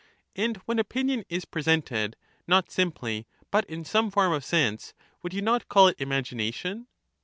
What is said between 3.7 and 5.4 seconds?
some form of sense, would